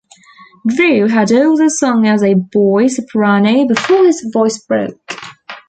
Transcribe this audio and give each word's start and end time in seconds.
Drew 0.65 1.09
had 1.09 1.31
also 1.31 1.67
sung 1.67 2.07
as 2.07 2.23
a 2.23 2.33
boy 2.33 2.87
soprano 2.87 3.67
before 3.67 4.03
his 4.07 4.27
voice 4.33 4.57
broke. 4.57 4.99